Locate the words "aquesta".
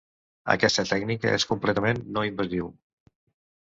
0.53-0.85